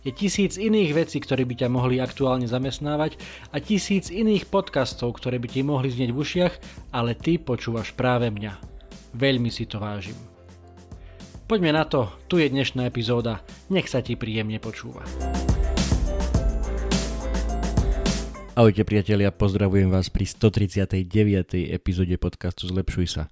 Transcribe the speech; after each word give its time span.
Je 0.00 0.16
tisíc 0.16 0.56
iných 0.56 0.96
vecí, 0.96 1.20
ktoré 1.20 1.44
by 1.44 1.60
ťa 1.60 1.68
mohli 1.68 2.00
aktuálne 2.00 2.48
zamestnávať 2.48 3.20
a 3.52 3.60
tisíc 3.60 4.08
iných 4.08 4.48
podcastov, 4.48 5.20
ktoré 5.20 5.36
by 5.36 5.44
ti 5.52 5.60
mohli 5.60 5.92
znieť 5.92 6.16
v 6.16 6.20
ušiach, 6.24 6.54
ale 6.88 7.12
ty 7.12 7.36
počúvaš 7.36 7.92
práve 7.92 8.32
mňa. 8.32 8.56
Veľmi 9.12 9.52
si 9.52 9.68
to 9.68 9.76
vážim. 9.76 10.16
Poďme 11.44 11.76
na 11.76 11.84
to, 11.84 12.08
tu 12.32 12.40
je 12.40 12.48
dnešná 12.48 12.88
epizóda, 12.88 13.44
nech 13.68 13.92
sa 13.92 14.00
ti 14.00 14.16
príjemne 14.16 14.56
počúva. 14.56 15.04
Ahojte 18.56 18.88
priatelia, 18.88 19.28
pozdravujem 19.28 19.92
vás 19.92 20.08
pri 20.08 20.24
139. 20.24 21.76
epizóde 21.76 22.16
podcastu 22.16 22.72
Zlepšuj 22.72 23.20
sa. 23.20 23.28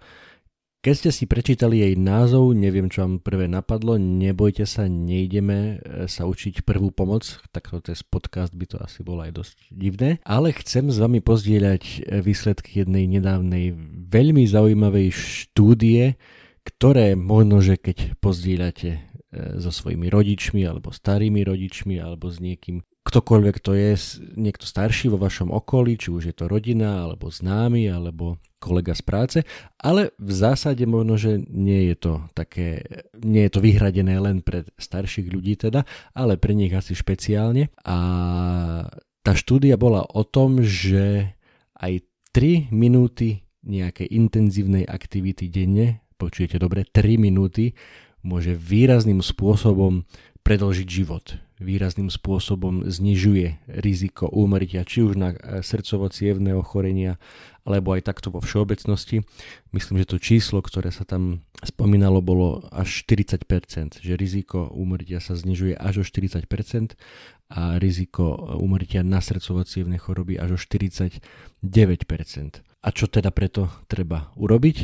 Keď 0.79 0.95
ste 0.95 1.11
si 1.11 1.27
prečítali 1.27 1.83
jej 1.83 1.99
názov, 1.99 2.55
neviem, 2.55 2.87
čo 2.87 3.03
vám 3.03 3.19
prvé 3.19 3.51
napadlo, 3.51 3.99
nebojte 3.99 4.63
sa, 4.63 4.87
nejdeme 4.87 5.83
e, 5.83 6.07
sa 6.07 6.23
učiť 6.23 6.63
prvú 6.63 6.95
pomoc, 6.95 7.27
takto 7.51 7.83
podcast 8.07 8.55
by 8.55 8.63
to 8.63 8.79
asi 8.79 9.03
bolo 9.03 9.27
aj 9.27 9.35
dosť 9.35 9.57
divné, 9.75 10.23
ale 10.23 10.55
chcem 10.55 10.87
s 10.87 11.03
vami 11.03 11.19
pozdieľať 11.19 11.83
e, 11.83 12.23
výsledky 12.23 12.87
jednej 12.87 13.11
nedávnej 13.11 13.75
veľmi 14.07 14.47
zaujímavej 14.47 15.11
štúdie, 15.11 16.15
ktoré 16.63 17.19
možno, 17.19 17.59
že 17.59 17.75
keď 17.75 18.15
pozdieľate 18.23 18.91
e, 18.95 19.01
so 19.59 19.75
svojimi 19.75 20.07
rodičmi 20.07 20.63
alebo 20.63 20.95
starými 20.95 21.43
rodičmi 21.43 21.99
alebo 21.99 22.31
s 22.31 22.39
niekým, 22.39 22.87
ktokoľvek 23.09 23.57
to 23.65 23.73
je, 23.73 23.97
niekto 24.37 24.69
starší 24.69 25.09
vo 25.09 25.17
vašom 25.17 25.49
okolí, 25.49 25.97
či 25.97 26.13
už 26.13 26.23
je 26.29 26.35
to 26.37 26.45
rodina, 26.45 27.09
alebo 27.09 27.33
známy, 27.33 27.89
alebo 27.89 28.37
kolega 28.61 28.93
z 28.93 29.03
práce, 29.07 29.39
ale 29.79 30.13
v 30.19 30.33
zásade 30.35 30.83
možno, 30.85 31.15
že 31.15 31.39
nie 31.47 31.89
je 31.95 31.97
to 31.97 32.13
také, 32.35 32.83
nie 33.23 33.47
je 33.47 33.53
to 33.55 33.61
vyhradené 33.63 34.19
len 34.19 34.43
pre 34.43 34.67
starších 34.77 35.31
ľudí 35.31 35.55
teda, 35.55 35.87
ale 36.13 36.37
pre 36.37 36.53
nich 36.59 36.75
asi 36.75 36.93
špeciálne. 36.93 37.71
A 37.87 37.97
tá 39.23 39.33
štúdia 39.33 39.79
bola 39.79 40.03
o 40.03 40.27
tom, 40.27 40.61
že 40.67 41.39
aj 41.79 42.03
3 42.35 42.75
minúty 42.75 43.47
nejakej 43.63 44.11
intenzívnej 44.11 44.85
aktivity 44.85 45.47
denne, 45.47 46.03
počujete 46.19 46.59
dobre, 46.59 46.83
3 46.83 47.15
minúty, 47.15 47.79
môže 48.27 48.59
výrazným 48.59 49.23
spôsobom 49.23 50.03
predlžiť 50.43 50.89
život. 50.89 51.37
Výrazným 51.59 52.09
spôsobom 52.09 52.87
znižuje 52.87 53.59
riziko 53.83 54.31
úmrtia 54.31 54.87
či 54.87 55.03
už 55.03 55.19
na 55.19 55.35
e, 55.35 55.61
srdcovo 55.61 56.07
ochorenia, 56.55 57.19
alebo 57.69 57.93
aj 57.93 58.07
takto 58.07 58.33
vo 58.33 58.41
všeobecnosti. 58.41 59.27
Myslím, 59.77 60.01
že 60.01 60.15
to 60.15 60.23
číslo, 60.23 60.63
ktoré 60.65 60.89
sa 60.95 61.05
tam 61.05 61.45
spomínalo, 61.61 62.25
bolo 62.25 62.65
až 62.73 63.05
40%, 63.05 64.01
že 64.01 64.13
riziko 64.17 64.71
úmrtia 64.73 65.21
sa 65.21 65.37
znižuje 65.37 65.77
až 65.77 66.01
o 66.01 66.05
40% 66.07 66.47
a 67.49 67.77
riziko 67.77 68.57
úmrtia 68.57 69.05
na 69.05 69.21
srdcovo 69.21 69.67
choroby 70.01 70.41
až 70.41 70.57
o 70.57 70.59
49%. 70.61 71.21
A 72.79 72.89
čo 72.95 73.05
teda 73.11 73.35
preto 73.35 73.69
treba 73.91 74.31
urobiť? 74.39 74.77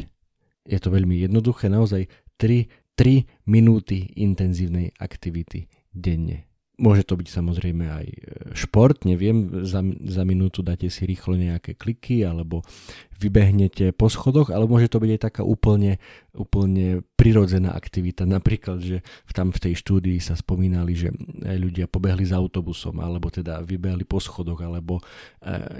Je 0.65 0.79
to 0.81 0.89
veľmi 0.89 1.23
jednoduché, 1.25 1.69
naozaj 1.69 2.09
3 2.41 2.84
3 2.95 3.27
minúty 3.51 4.07
intenzívnej 4.15 4.95
aktivity 5.03 5.67
denne. 5.91 6.54
Môže 6.75 7.07
to 7.07 7.15
byť 7.15 7.29
samozrejme 7.31 7.87
aj 7.87 8.07
e, 8.11 8.19
šport, 8.59 9.07
neviem, 9.07 9.63
za, 9.63 9.79
za 10.11 10.23
minútu 10.27 10.59
dáte 10.59 10.91
si 10.91 11.07
rýchlo 11.07 11.39
nejaké 11.39 11.79
kliky 11.79 12.27
alebo 12.27 12.67
vybehnete 13.15 13.95
po 13.95 14.11
schodoch, 14.11 14.51
ale 14.51 14.67
môže 14.67 14.91
to 14.91 14.99
byť 14.99 15.11
aj 15.15 15.21
taká 15.23 15.43
úplne, 15.47 16.03
úplne 16.35 17.07
prirodzená 17.15 17.71
aktivita. 17.79 18.27
Napríklad, 18.27 18.83
že 18.83 19.07
tam 19.31 19.55
v 19.55 19.71
tej 19.71 19.75
štúdii 19.87 20.19
sa 20.19 20.35
spomínali, 20.35 20.99
že 20.99 21.15
ľudia 21.47 21.87
pobehli 21.87 22.27
s 22.27 22.35
autobusom 22.35 22.99
alebo 22.99 23.31
teda 23.31 23.63
vybehli 23.63 24.03
po 24.03 24.19
schodoch 24.19 24.59
alebo 24.59 24.99
e, 24.99 25.03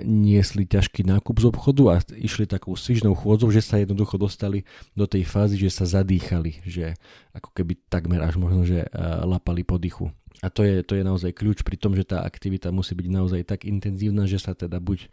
niesli 0.07 0.63
ťažký 0.63 1.03
nákup 1.11 1.43
z 1.43 1.47
obchodu 1.51 1.83
a 1.91 1.95
išli 2.15 2.47
takou 2.47 2.79
svižnou 2.79 3.19
chôdzou, 3.19 3.51
že 3.51 3.67
sa 3.67 3.83
jednoducho 3.83 4.15
dostali 4.15 4.63
do 4.95 5.11
tej 5.11 5.27
fázy, 5.27 5.59
že 5.59 5.75
sa 5.75 5.91
zadýchali, 5.91 6.63
že 6.63 6.95
ako 7.35 7.51
keby 7.51 7.83
takmer 7.91 8.23
až 8.23 8.39
možno, 8.39 8.63
že 8.63 8.87
e, 8.87 8.89
lapali 9.27 9.67
po 9.67 9.75
dychu. 9.75 10.15
A 10.43 10.51
to 10.51 10.67
je, 10.67 10.83
to 10.83 10.99
je 10.99 11.07
naozaj 11.07 11.31
kľúč 11.31 11.63
pri 11.63 11.79
tom, 11.79 11.95
že 11.95 12.03
tá 12.03 12.27
aktivita 12.27 12.75
musí 12.75 12.99
byť 12.99 13.09
naozaj 13.09 13.41
tak 13.47 13.65
intenzívna, 13.65 14.27
že 14.27 14.43
sa 14.43 14.53
teda 14.53 14.83
buď, 14.83 15.07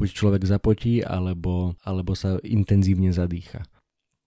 buď 0.00 0.08
človek 0.10 0.42
zapotí, 0.48 1.04
alebo, 1.04 1.76
alebo 1.84 2.16
sa 2.16 2.40
intenzívne 2.40 3.12
zadýcha. 3.12 3.68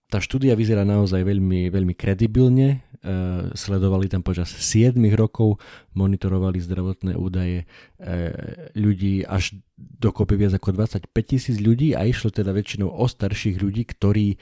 Tá 0.06 0.22
štúdia 0.22 0.54
vyzerá 0.54 0.86
naozaj 0.86 1.18
veľmi, 1.26 1.66
veľmi 1.66 1.94
kredibilne. 1.98 2.78
E, 2.78 3.10
sledovali 3.58 4.06
tam 4.06 4.22
počas 4.22 4.54
7 4.54 4.94
rokov, 5.18 5.58
monitorovali 5.98 6.62
zdravotné 6.62 7.18
údaje 7.18 7.66
e, 7.66 8.14
ľudí 8.78 9.26
až 9.26 9.58
dokopy 9.76 10.38
viac 10.38 10.54
ako 10.54 10.78
25 10.78 11.10
tisíc 11.26 11.58
ľudí 11.58 11.98
a 11.98 12.06
išlo 12.06 12.30
teda 12.30 12.54
väčšinou 12.54 12.86
o 12.86 13.06
starších 13.10 13.58
ľudí, 13.58 13.82
ktorí 13.82 14.38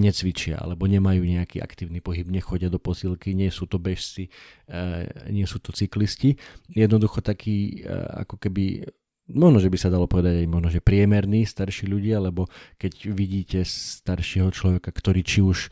necvičia 0.00 0.56
alebo 0.56 0.88
nemajú 0.88 1.20
nejaký 1.20 1.60
aktívny 1.60 2.00
pohyb, 2.00 2.24
nechodia 2.26 2.72
do 2.72 2.80
posilky, 2.80 3.36
nie 3.36 3.52
sú 3.52 3.68
to 3.68 3.76
bežci, 3.76 4.32
eh, 4.66 5.06
nie 5.28 5.44
sú 5.44 5.60
to 5.60 5.76
cyklisti. 5.76 6.40
Jednoducho 6.72 7.20
taký 7.20 7.84
eh, 7.84 8.24
ako 8.24 8.40
keby 8.40 8.88
možno, 9.30 9.62
že 9.62 9.70
by 9.70 9.78
sa 9.78 9.92
dalo 9.92 10.10
povedať 10.10 10.42
aj 10.42 10.48
možno, 10.50 10.68
že 10.72 10.82
priemerní 10.82 11.46
starší 11.46 11.86
ľudia, 11.86 12.18
lebo 12.18 12.50
keď 12.80 12.92
vidíte 13.14 13.58
staršieho 13.62 14.50
človeka, 14.50 14.90
ktorý 14.90 15.22
či 15.22 15.40
už 15.44 15.70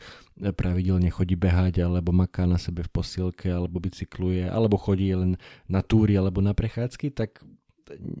pravidelne 0.55 1.11
chodí 1.11 1.35
behať, 1.35 1.83
alebo 1.83 2.15
maká 2.15 2.47
na 2.47 2.55
sebe 2.55 2.87
v 2.87 2.91
posilke, 2.91 3.51
alebo 3.51 3.83
bicykluje, 3.83 4.47
alebo 4.47 4.79
chodí 4.79 5.11
len 5.11 5.35
na 5.67 5.83
túry, 5.83 6.15
alebo 6.15 6.39
na 6.39 6.55
prechádzky, 6.55 7.11
tak 7.11 7.43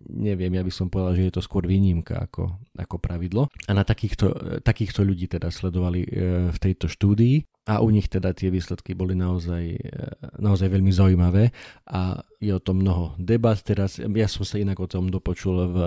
neviem, 0.09 0.51
ja 0.57 0.63
by 0.65 0.73
som 0.73 0.89
povedal, 0.89 1.13
že 1.15 1.29
je 1.29 1.33
to 1.37 1.45
skôr 1.45 1.63
výnimka 1.69 2.17
ako, 2.17 2.57
ako 2.73 2.95
pravidlo. 2.97 3.47
A 3.69 3.71
na 3.71 3.85
takýchto, 3.85 4.59
takýchto 4.65 5.05
ľudí 5.05 5.29
teda 5.29 5.53
sledovali 5.53 6.01
e, 6.03 6.09
v 6.49 6.57
tejto 6.57 6.89
štúdii 6.89 7.45
a 7.69 7.85
u 7.85 7.93
nich 7.93 8.09
teda 8.09 8.33
tie 8.33 8.49
výsledky 8.49 8.97
boli 8.97 9.13
naozaj, 9.13 9.63
e, 9.77 10.01
naozaj 10.41 10.67
veľmi 10.73 10.89
zaujímavé 10.89 11.53
a 11.85 12.17
je 12.41 12.49
o 12.49 12.63
tom 12.63 12.81
mnoho 12.81 13.13
debat 13.21 13.59
teraz. 13.61 14.01
Ja 14.01 14.25
som 14.25 14.41
sa 14.41 14.57
inak 14.57 14.81
o 14.81 14.89
tom 14.89 15.13
dopočul 15.13 15.69
v 15.69 15.77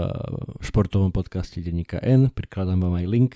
športovom 0.62 1.10
podcaste 1.10 1.59
Denníka 1.59 1.99
N, 1.99 2.31
prikladám 2.31 2.78
vám 2.87 3.03
aj 3.03 3.06
link, 3.10 3.32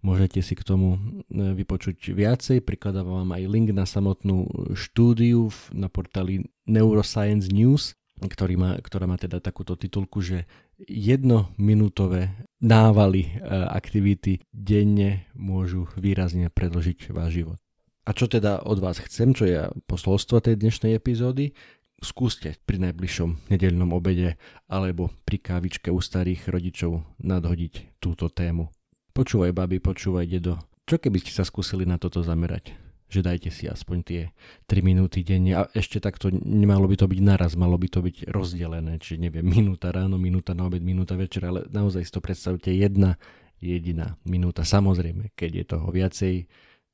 môžete 0.00 0.40
si 0.40 0.56
k 0.56 0.64
tomu 0.64 0.96
e, 1.28 1.52
vypočuť 1.52 2.16
viacej, 2.16 2.64
prikladám 2.64 3.04
vám 3.04 3.30
aj 3.36 3.42
link 3.44 3.68
na 3.76 3.84
samotnú 3.84 4.48
štúdiu 4.72 5.52
na 5.76 5.92
portáli 5.92 6.48
Neuroscience 6.64 7.52
News, 7.52 7.99
ktorý 8.28 8.54
má, 8.60 8.70
ktorá 8.80 9.08
má 9.08 9.16
teda 9.16 9.40
takúto 9.40 9.78
titulku, 9.78 10.20
že 10.20 10.44
jednominútové 10.84 12.34
návaly 12.60 13.28
e, 13.28 13.30
aktivity 13.72 14.44
denne 14.52 15.24
môžu 15.32 15.88
výrazne 15.96 16.52
predložiť 16.52 17.14
váš 17.14 17.44
život. 17.44 17.58
A 18.04 18.16
čo 18.16 18.26
teda 18.26 18.64
od 18.66 18.80
vás 18.80 18.98
chcem, 18.98 19.36
čo 19.36 19.44
je 19.46 19.70
posolstvo 19.86 20.42
tej 20.42 20.58
dnešnej 20.58 20.96
epizódy, 20.96 21.52
skúste 22.00 22.56
pri 22.64 22.80
najbližšom 22.90 23.52
nedeľnom 23.52 23.92
obede 23.92 24.40
alebo 24.66 25.12
pri 25.28 25.38
kávičke 25.38 25.92
u 25.92 26.00
starých 26.00 26.48
rodičov 26.48 27.04
nadhodiť 27.20 28.00
túto 28.00 28.32
tému. 28.32 28.72
Počúvaj, 29.12 29.52
babi, 29.52 29.78
počúvaj, 29.78 30.26
dedo. 30.26 30.56
Čo 30.88 30.96
keby 30.98 31.20
ste 31.20 31.32
sa 31.36 31.44
skúsili 31.44 31.84
na 31.84 32.00
toto 32.00 32.24
zamerať? 32.24 32.89
Že 33.10 33.20
dajte 33.26 33.50
si 33.50 33.66
aspoň 33.66 33.98
tie 34.06 34.22
3 34.70 34.86
minúty 34.86 35.26
denne 35.26 35.58
a 35.58 35.62
ešte 35.74 35.98
takto 35.98 36.30
nemalo 36.30 36.86
by 36.86 36.96
to 36.96 37.06
byť 37.10 37.20
naraz, 37.20 37.58
malo 37.58 37.74
by 37.74 37.90
to 37.90 38.00
byť 38.00 38.30
rozdelené, 38.30 39.02
čiže 39.02 39.18
neviem, 39.18 39.44
minúta 39.44 39.90
ráno, 39.90 40.16
minúta 40.16 40.54
na 40.54 40.70
obed, 40.70 40.80
minúta 40.80 41.18
večer, 41.18 41.44
ale 41.50 41.66
naozaj 41.68 42.06
si 42.06 42.12
to 42.14 42.22
predstavte 42.22 42.70
jedna 42.70 43.18
jediná 43.60 44.16
minúta. 44.24 44.64
Samozrejme, 44.64 45.36
keď 45.36 45.50
je 45.52 45.64
toho 45.66 45.88
viacej, 45.92 46.34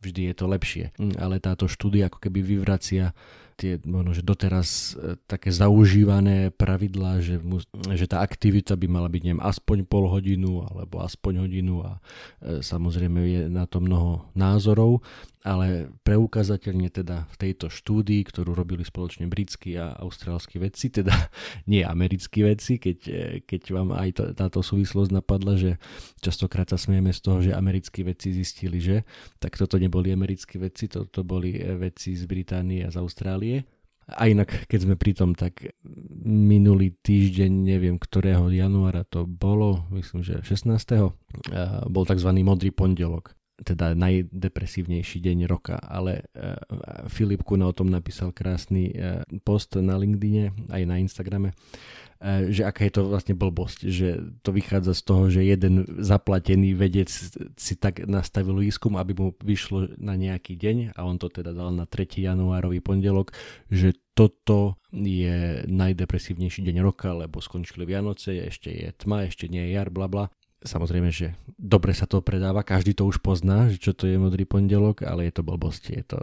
vždy 0.02 0.20
je 0.32 0.34
to 0.34 0.46
lepšie. 0.50 0.84
Ale 1.16 1.38
táto 1.38 1.70
štúdia 1.70 2.10
ako 2.10 2.18
keby 2.18 2.42
vyvracia 2.42 3.14
tie 3.56 3.80
možno, 3.88 4.12
že 4.12 4.20
doteraz 4.20 4.94
e, 4.94 5.16
také 5.24 5.48
zaužívané 5.48 6.52
pravidlá, 6.52 7.24
že, 7.24 7.40
že 7.96 8.04
tá 8.04 8.20
aktivita 8.20 8.76
by 8.76 8.86
mala 8.86 9.08
byť 9.08 9.22
neviem, 9.24 9.42
aspoň 9.42 9.88
pol 9.88 10.04
hodinu 10.12 10.68
alebo 10.68 11.00
aspoň 11.00 11.48
hodinu 11.48 11.80
a 11.80 11.96
e, 12.44 12.60
samozrejme 12.60 13.18
je 13.24 13.42
na 13.48 13.64
to 13.64 13.80
mnoho 13.80 14.28
názorov, 14.36 15.00
ale 15.46 15.86
preukazateľne 16.02 16.90
teda 16.90 17.30
v 17.30 17.36
tejto 17.38 17.70
štúdii, 17.70 18.26
ktorú 18.26 18.50
robili 18.50 18.82
spoločne 18.82 19.30
britskí 19.30 19.78
a 19.78 19.94
austrálsky 19.94 20.58
vedci, 20.58 20.90
teda 20.90 21.14
nie 21.70 21.86
americkí 21.86 22.42
vedci, 22.42 22.82
keď, 22.82 22.98
e, 23.06 23.22
keď 23.46 23.62
vám 23.70 23.94
aj 23.94 24.08
to, 24.18 24.22
táto 24.34 24.60
súvislosť 24.60 25.14
napadla, 25.14 25.54
že 25.54 25.78
častokrát 26.18 26.66
sa 26.66 26.76
smieme 26.76 27.14
z 27.14 27.20
toho, 27.22 27.38
že 27.38 27.54
americkí 27.54 28.02
vedci 28.02 28.34
zistili, 28.34 28.82
že 28.82 29.06
tak 29.38 29.54
toto 29.54 29.78
neboli 29.78 30.10
americkí 30.10 30.58
vedci, 30.58 30.90
toto 30.90 31.22
boli 31.22 31.54
vedci 31.56 32.18
z 32.18 32.26
Británie 32.26 32.82
a 32.82 32.90
z 32.90 32.98
Austrálie. 32.98 33.45
A 34.06 34.30
inak, 34.30 34.66
keď 34.70 34.78
sme 34.88 34.94
pri 34.96 35.12
tom, 35.12 35.36
tak 35.36 35.76
minulý 36.24 36.96
týždeň, 37.04 37.50
neviem 37.50 38.00
ktorého 38.00 38.48
januára 38.48 39.04
to 39.04 39.26
bolo, 39.28 39.84
myslím, 39.92 40.24
že 40.24 40.40
16. 40.40 40.72
bol 41.90 42.04
tzv. 42.06 42.30
modrý 42.40 42.70
pondelok 42.72 43.35
teda 43.56 43.96
najdepresívnejší 43.96 45.18
deň 45.24 45.38
roka, 45.48 45.80
ale 45.80 46.28
uh, 46.36 47.08
Filip 47.08 47.40
Kuna 47.40 47.72
o 47.72 47.76
tom 47.76 47.88
napísal 47.88 48.36
krásny 48.36 48.92
uh, 48.92 49.24
post 49.48 49.80
na 49.80 49.96
LinkedIne 49.96 50.52
aj 50.68 50.82
na 50.84 51.00
Instagrame, 51.00 51.56
uh, 51.56 52.52
že 52.52 52.68
aká 52.68 52.84
je 52.84 53.00
to 53.00 53.08
vlastne 53.08 53.32
blbosť, 53.32 53.78
že 53.88 54.20
to 54.44 54.52
vychádza 54.52 54.92
z 54.92 55.02
toho, 55.08 55.22
že 55.32 55.40
jeden 55.48 55.88
zaplatený 55.88 56.76
vedec 56.76 57.08
si 57.56 57.74
tak 57.80 58.04
nastavil 58.04 58.60
výskum, 58.60 59.00
aby 59.00 59.16
mu 59.16 59.32
vyšlo 59.40 59.88
na 59.96 60.20
nejaký 60.20 60.60
deň 60.60 60.92
a 60.92 61.08
on 61.08 61.16
to 61.16 61.32
teda 61.32 61.56
dal 61.56 61.72
na 61.72 61.88
3. 61.88 62.12
januárový 62.12 62.84
pondelok, 62.84 63.32
že 63.72 63.96
toto 64.12 64.80
je 64.92 65.64
najdepresívnejší 65.68 66.60
deň 66.64 66.76
roka, 66.80 67.12
lebo 67.12 67.40
skončili 67.40 67.84
Vianoce, 67.84 68.48
ešte 68.48 68.72
je 68.72 68.88
tma, 68.96 69.28
ešte 69.28 69.48
nie 69.48 69.64
je 69.68 69.76
jar, 69.76 69.88
bla 69.88 70.08
bla 70.08 70.28
Samozrejme, 70.66 71.14
že 71.14 71.38
dobre 71.54 71.94
sa 71.94 72.10
to 72.10 72.18
predáva, 72.20 72.66
každý 72.66 72.92
to 72.92 73.06
už 73.06 73.22
pozná, 73.22 73.70
že 73.70 73.78
čo 73.78 73.94
to 73.94 74.10
je 74.10 74.18
modrý 74.18 74.42
pondelok, 74.42 75.06
ale 75.06 75.30
je 75.30 75.38
to 75.38 75.46
blbosť, 75.46 75.82
je 75.94 76.04
to 76.04 76.18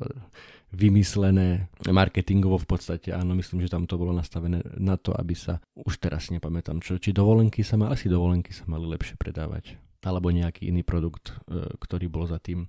vymyslené 0.74 1.70
marketingovo 1.86 2.58
v 2.58 2.68
podstate, 2.68 3.14
áno, 3.14 3.38
myslím, 3.38 3.62
že 3.62 3.72
tam 3.72 3.86
to 3.86 3.96
bolo 3.96 4.10
nastavené 4.10 4.66
na 4.82 4.98
to, 4.98 5.14
aby 5.14 5.38
sa, 5.38 5.62
už 5.78 6.02
teraz 6.02 6.34
nepamätám 6.34 6.82
čo, 6.82 6.98
či 6.98 7.14
dovolenky 7.14 7.62
sa 7.62 7.78
mali, 7.78 7.94
asi 7.94 8.10
dovolenky 8.10 8.50
sa 8.52 8.66
mali 8.66 8.90
lepšie 8.90 9.16
predávať, 9.16 9.78
alebo 10.02 10.34
nejaký 10.34 10.74
iný 10.74 10.82
produkt, 10.82 11.38
e, 11.46 11.70
ktorý 11.78 12.10
bol 12.10 12.26
za 12.26 12.42
tým 12.42 12.66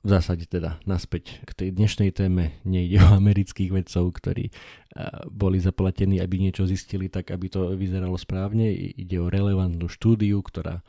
v 0.00 0.08
zásade 0.08 0.48
teda 0.48 0.80
naspäť 0.88 1.44
k 1.44 1.50
tej 1.52 1.68
dnešnej 1.76 2.10
téme 2.16 2.56
nejde 2.64 3.04
o 3.04 3.20
amerických 3.20 3.68
vedcov, 3.68 4.16
ktorí 4.16 4.48
boli 5.28 5.60
zaplatení, 5.60 6.16
aby 6.24 6.40
niečo 6.40 6.64
zistili 6.64 7.12
tak, 7.12 7.28
aby 7.28 7.52
to 7.52 7.76
vyzeralo 7.76 8.16
správne. 8.16 8.72
Ide 8.72 9.20
o 9.20 9.28
relevantnú 9.28 9.92
štúdiu, 9.92 10.40
ktorá, 10.40 10.80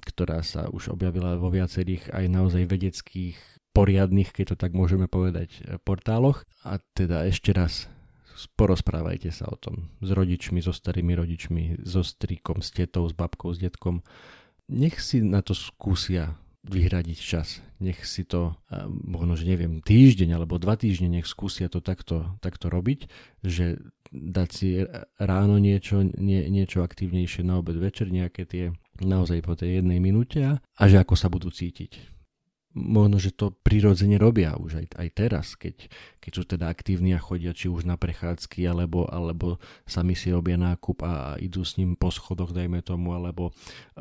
ktorá 0.00 0.40
sa 0.40 0.72
už 0.72 0.96
objavila 0.96 1.36
vo 1.36 1.52
viacerých 1.52 2.08
aj 2.16 2.24
naozaj 2.32 2.64
vedeckých 2.64 3.36
poriadnych, 3.76 4.32
keď 4.32 4.54
to 4.54 4.56
tak 4.56 4.72
môžeme 4.72 5.12
povedať, 5.12 5.60
portáloch. 5.84 6.48
A 6.64 6.80
teda 6.96 7.28
ešte 7.28 7.52
raz 7.52 7.92
porozprávajte 8.56 9.28
sa 9.28 9.46
o 9.46 9.60
tom 9.60 9.92
s 10.00 10.08
rodičmi, 10.08 10.64
so 10.64 10.72
starými 10.72 11.12
rodičmi, 11.12 11.62
so 11.84 12.00
strikom, 12.00 12.64
s 12.64 12.72
tetou, 12.72 13.04
s 13.06 13.14
babkou, 13.14 13.52
s 13.52 13.60
detkom. 13.60 14.00
Nech 14.72 15.04
si 15.04 15.20
na 15.20 15.44
to 15.44 15.52
skúsia 15.52 16.40
vyhradiť 16.64 17.18
čas. 17.20 17.60
Nech 17.80 18.08
si 18.08 18.24
to, 18.24 18.56
možno, 18.88 19.36
že 19.36 19.44
neviem, 19.44 19.84
týždeň 19.84 20.40
alebo 20.40 20.56
dva 20.56 20.80
týždne 20.80 21.20
nech 21.20 21.28
skúsia 21.28 21.68
to 21.68 21.84
takto, 21.84 22.36
takto 22.40 22.72
robiť, 22.72 23.06
že 23.44 23.80
dať 24.14 24.48
si 24.48 24.68
ráno 25.20 25.60
niečo, 25.60 26.06
nie, 26.06 26.46
niečo 26.48 26.80
aktívnejšie 26.86 27.44
na 27.44 27.60
obed 27.60 27.76
večer, 27.76 28.08
nejaké 28.08 28.46
tie 28.46 28.64
naozaj 29.02 29.42
po 29.42 29.58
tej 29.58 29.82
jednej 29.82 29.98
minúte 29.98 30.40
a, 30.40 30.82
že 30.86 31.02
ako 31.02 31.18
sa 31.18 31.26
budú 31.26 31.50
cítiť 31.50 32.13
možno, 32.74 33.22
že 33.22 33.30
to 33.30 33.54
prirodzene 33.62 34.18
robia 34.18 34.58
už 34.58 34.82
aj, 34.82 34.86
aj 34.98 35.08
teraz, 35.14 35.46
keď, 35.54 35.86
keď 36.18 36.32
sú 36.34 36.42
teda 36.42 36.66
aktívni 36.66 37.14
a 37.14 37.22
chodia 37.22 37.54
či 37.54 37.70
už 37.70 37.86
na 37.86 37.94
prechádzky, 37.94 38.66
alebo, 38.66 39.06
alebo 39.06 39.62
sami 39.86 40.18
si 40.18 40.34
robia 40.34 40.58
nákup 40.58 40.98
a 41.06 41.38
idú 41.38 41.62
s 41.62 41.78
ním 41.78 41.94
po 41.94 42.10
schodoch, 42.10 42.50
dajme 42.50 42.82
tomu, 42.82 43.14
alebo 43.14 43.54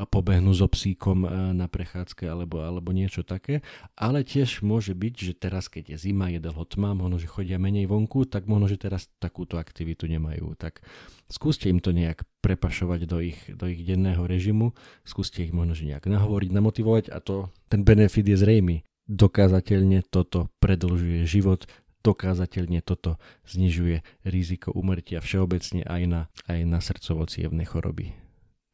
pobehnú 0.10 0.52
so 0.58 0.66
psíkom 0.66 1.24
e, 1.24 1.30
na 1.54 1.70
prechádzke, 1.70 2.25
alebo, 2.25 2.66
alebo 2.66 2.90
niečo 2.90 3.22
také. 3.22 3.62
Ale 3.94 4.25
tiež 4.25 4.66
môže 4.66 4.98
byť, 4.98 5.14
že 5.22 5.34
teraz, 5.38 5.69
keď 5.69 5.94
je 5.94 6.10
zima, 6.10 6.34
je 6.34 6.42
dlho 6.42 6.66
tma, 6.66 6.98
možno, 6.98 7.22
že 7.22 7.30
chodia 7.30 7.62
menej 7.62 7.86
vonku, 7.86 8.26
tak 8.26 8.50
možno, 8.50 8.66
že 8.66 8.81
teraz 8.81 9.06
takúto 9.22 9.62
aktivitu 9.62 10.10
nemajú. 10.10 10.58
Tak 10.58 10.81
skúste 11.30 11.69
im 11.69 11.78
to 11.78 11.94
nejak 11.94 12.26
prepašovať 12.44 13.07
do 13.07 13.24
ich, 13.24 13.40
do 13.56 13.72
ich 13.72 13.88
denného 13.88 14.28
režimu, 14.28 14.75
skúste 15.07 15.48
ich 15.48 15.56
možno, 15.56 15.74
že 15.74 15.88
nejak 15.88 16.12
nahovoriť, 16.12 16.50
namotivovať 16.51 17.06
a 17.16 17.24
to, 17.24 17.48
ten 17.72 17.88
benefit 17.88 18.28
je 18.28 18.36
zrejmy. 18.36 18.84
Dokázateľne 19.07 20.04
toto 20.04 20.51
predlžuje 20.60 21.24
život, 21.24 21.63
dokázateľne 22.04 22.84
toto 22.84 23.16
znižuje 23.48 24.04
riziko 24.28 24.75
umrtia 24.75 25.24
všeobecne 25.24 25.88
aj 25.88 26.01
na, 26.04 26.22
aj 26.51 26.60
na 26.68 26.80
srdcovo 26.84 27.24
choroby. 27.63 28.12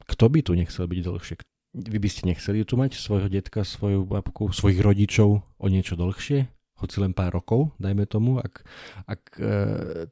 Kto 0.09 0.25
by 0.25 0.39
tu 0.41 0.57
nechcel 0.57 0.89
byť 0.89 0.99
dlhšie? 1.05 1.35
Vy 1.69 1.97
by 2.01 2.09
ste 2.09 2.25
nechceli 2.25 2.65
tu 2.65 2.73
mať 2.81 2.97
svojho 2.97 3.29
detka, 3.29 3.61
svoju 3.61 4.01
babku, 4.01 4.49
svojich 4.49 4.81
rodičov 4.81 5.45
o 5.45 5.65
niečo 5.69 5.93
dlhšie? 5.93 6.49
Hoci 6.79 7.03
len 7.03 7.11
pár 7.11 7.35
rokov, 7.35 7.75
dajme 7.77 8.07
tomu, 8.07 8.39
ak, 8.39 8.63
ak 9.05 9.21
e, 9.37 9.53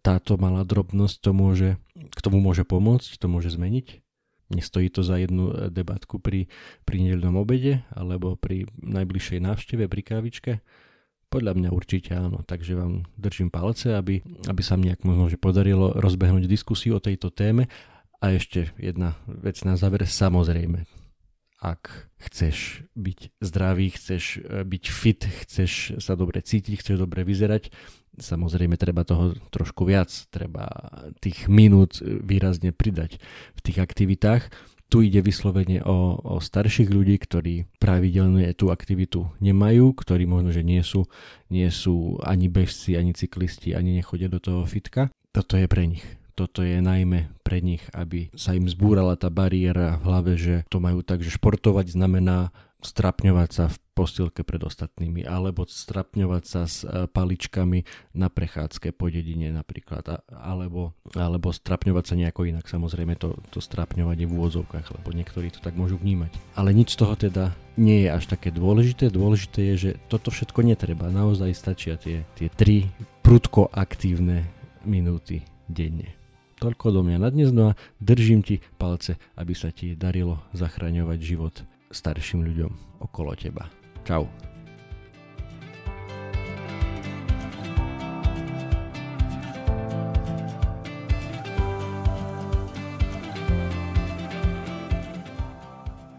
táto 0.04 0.36
malá 0.36 0.68
drobnosť 0.68 1.16
to 1.24 1.32
môže, 1.32 1.70
k 1.96 2.20
tomu 2.20 2.44
môže 2.44 2.68
pomôcť, 2.68 3.18
to 3.18 3.28
môže 3.32 3.56
zmeniť. 3.56 4.04
Nestojí 4.48 4.88
to 4.88 5.04
za 5.04 5.20
jednu 5.20 5.52
e, 5.52 5.54
debatku 5.68 6.20
pri, 6.24 6.48
pri 6.88 6.98
nedeľnom 7.04 7.40
obede 7.40 7.84
alebo 7.92 8.40
pri 8.40 8.68
najbližšej 8.80 9.40
návšteve 9.44 9.88
pri 9.92 10.02
kávičke. 10.04 10.52
Podľa 11.28 11.60
mňa 11.60 11.70
určite 11.76 12.16
áno, 12.16 12.40
takže 12.48 12.80
vám 12.80 13.04
držím 13.20 13.52
palce, 13.52 13.92
aby, 13.92 14.24
aby 14.48 14.62
sa 14.64 14.80
nejak 14.80 15.04
možno 15.04 15.28
že 15.28 15.36
podarilo 15.36 15.92
rozbehnúť 16.00 16.48
diskusiu 16.48 17.00
o 17.00 17.04
tejto 17.04 17.28
téme. 17.36 17.68
A 18.18 18.34
ešte 18.34 18.74
jedna 18.82 19.20
vec 19.28 19.62
na 19.62 19.78
záver, 19.78 20.08
samozrejme, 20.08 20.90
ak 21.58 22.10
chceš 22.22 22.86
byť 22.94 23.42
zdravý, 23.42 23.90
chceš 23.90 24.42
e, 24.42 24.62
byť 24.62 24.84
fit, 24.94 25.22
chceš 25.26 25.98
sa 25.98 26.14
dobre 26.14 26.42
cítiť, 26.42 26.78
chceš 26.78 26.98
dobre 27.02 27.26
vyzerať, 27.26 27.74
samozrejme 28.18 28.78
treba 28.78 29.06
toho 29.06 29.34
trošku 29.50 29.86
viac, 29.86 30.10
treba 30.30 30.70
tých 31.22 31.50
minút 31.50 32.02
výrazne 32.02 32.74
pridať 32.74 33.18
v 33.58 33.60
tých 33.62 33.78
aktivitách. 33.82 34.50
Tu 34.88 35.12
ide 35.12 35.20
vyslovene 35.20 35.84
o, 35.84 36.16
o 36.16 36.36
starších 36.40 36.88
ľudí, 36.88 37.20
ktorí 37.20 37.68
pravidelne 37.76 38.56
tú 38.56 38.72
aktivitu 38.72 39.28
nemajú, 39.44 39.92
ktorí 39.92 40.24
možno, 40.24 40.56
že 40.56 40.64
nie 40.64 40.80
sú, 40.80 41.12
nie 41.52 41.68
sú 41.68 42.24
ani 42.24 42.48
bežci, 42.48 42.96
ani 42.96 43.12
cyklisti, 43.12 43.76
ani 43.76 44.00
nechodia 44.00 44.32
do 44.32 44.40
toho 44.40 44.64
fitka. 44.64 45.12
Toto 45.36 45.60
je 45.60 45.68
pre 45.68 45.92
nich 45.92 46.08
toto 46.38 46.62
je 46.62 46.78
najmä 46.78 47.34
pre 47.42 47.66
nich, 47.66 47.82
aby 47.98 48.30
sa 48.38 48.54
im 48.54 48.70
zbúrala 48.70 49.18
tá 49.18 49.34
bariéra 49.34 49.98
v 49.98 50.04
hlave, 50.06 50.34
že 50.38 50.56
to 50.70 50.78
majú 50.78 51.02
tak, 51.02 51.26
že 51.26 51.34
športovať 51.34 51.98
znamená 51.98 52.54
strapňovať 52.78 53.50
sa 53.50 53.66
v 53.74 53.78
postielke 53.98 54.46
pred 54.46 54.62
ostatnými 54.62 55.26
alebo 55.26 55.66
strapňovať 55.66 56.44
sa 56.46 56.70
s 56.70 56.86
e, 56.86 57.10
paličkami 57.10 57.82
na 58.14 58.30
prechádzke 58.30 58.94
po 58.94 59.10
dedine 59.10 59.50
napríklad 59.50 60.22
alebo, 60.30 60.94
alebo 61.18 61.50
strapňovať 61.50 62.04
sa 62.06 62.14
nejako 62.14 62.46
inak. 62.46 62.70
Samozrejme 62.70 63.18
to, 63.18 63.34
to 63.50 63.58
strapňovanie 63.58 64.30
v 64.30 64.36
úvodzovkách 64.38 64.94
lebo 64.94 65.10
niektorí 65.10 65.50
to 65.50 65.58
tak 65.58 65.74
môžu 65.74 65.98
vnímať. 65.98 66.38
Ale 66.54 66.70
nič 66.70 66.94
z 66.94 67.02
toho 67.02 67.18
teda 67.18 67.58
nie 67.82 68.06
je 68.06 68.10
až 68.14 68.30
také 68.30 68.54
dôležité. 68.54 69.10
Dôležité 69.10 69.74
je, 69.74 69.76
že 69.76 69.92
toto 70.06 70.30
všetko 70.30 70.62
netreba. 70.62 71.10
Naozaj 71.10 71.58
stačia 71.58 71.98
tie, 71.98 72.30
tie 72.38 72.54
tri 72.54 72.94
prudko 73.26 73.74
aktívne 73.74 74.46
minúty 74.86 75.42
denne 75.66 76.17
Toľko 76.58 76.90
do 76.90 77.02
mňa 77.06 77.18
na 77.22 77.30
dnes, 77.30 77.54
no 77.54 77.70
a 77.70 77.78
držím 78.02 78.42
ti 78.42 78.58
palce, 78.82 79.22
aby 79.38 79.54
sa 79.54 79.70
ti 79.70 79.94
darilo 79.94 80.42
zachraňovať 80.58 81.20
život 81.22 81.54
starším 81.94 82.42
ľuďom 82.50 82.72
okolo 83.06 83.38
teba. 83.38 83.70
Čau. 84.02 84.26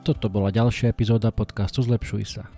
Toto 0.07 0.33
bola 0.33 0.49
ďalšia 0.49 0.88
epizóda 0.88 1.35
podcastu 1.35 1.85
Zlepšuj 1.85 2.25
sa. 2.25 2.58